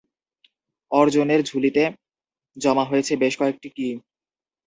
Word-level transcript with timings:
অর্জনের 0.91 1.41
ঝুলিতে 1.43 1.83
জমা 2.57 2.83
হয়েছে 2.85 3.13
বেশ 3.21 3.33
কয়েকটি 3.37 3.69
কি? 3.69 3.87